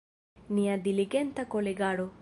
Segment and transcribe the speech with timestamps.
[0.59, 2.13] Nia diligenta kolegaro.